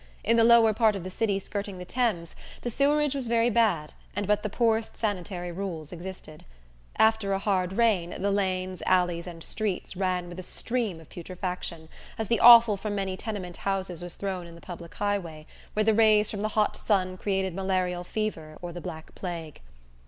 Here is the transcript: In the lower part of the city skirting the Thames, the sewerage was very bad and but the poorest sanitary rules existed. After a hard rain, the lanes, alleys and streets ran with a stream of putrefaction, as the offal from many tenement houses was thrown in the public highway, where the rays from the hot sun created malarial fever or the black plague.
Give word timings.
In 0.23 0.35
the 0.35 0.43
lower 0.43 0.73
part 0.73 0.95
of 0.95 1.03
the 1.03 1.11
city 1.11 1.37
skirting 1.37 1.77
the 1.77 1.85
Thames, 1.85 2.35
the 2.63 2.71
sewerage 2.71 3.13
was 3.13 3.27
very 3.27 3.51
bad 3.51 3.93
and 4.15 4.25
but 4.25 4.41
the 4.41 4.49
poorest 4.49 4.97
sanitary 4.97 5.51
rules 5.51 5.91
existed. 5.93 6.43
After 6.97 7.33
a 7.33 7.37
hard 7.37 7.73
rain, 7.73 8.15
the 8.19 8.31
lanes, 8.31 8.81
alleys 8.87 9.27
and 9.27 9.43
streets 9.43 9.95
ran 9.95 10.27
with 10.27 10.39
a 10.39 10.41
stream 10.41 10.99
of 10.99 11.07
putrefaction, 11.11 11.87
as 12.17 12.29
the 12.29 12.39
offal 12.41 12.77
from 12.77 12.95
many 12.95 13.15
tenement 13.15 13.57
houses 13.57 14.01
was 14.01 14.15
thrown 14.15 14.47
in 14.47 14.55
the 14.55 14.59
public 14.59 14.95
highway, 14.95 15.45
where 15.75 15.83
the 15.83 15.93
rays 15.93 16.31
from 16.31 16.41
the 16.41 16.47
hot 16.57 16.75
sun 16.75 17.15
created 17.15 17.53
malarial 17.53 18.03
fever 18.03 18.57
or 18.59 18.73
the 18.73 18.81
black 18.81 19.13
plague. 19.13 19.61